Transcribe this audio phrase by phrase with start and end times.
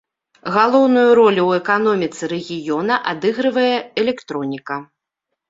[0.53, 3.69] Галоўную ролю ў эканоміцы рэгіёна адыгрывае
[4.07, 4.81] электроніка.